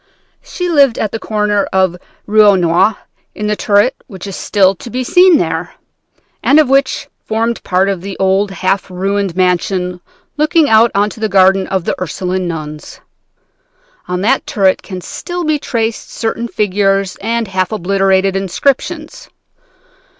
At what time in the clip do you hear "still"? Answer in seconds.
4.35-4.73, 15.01-15.43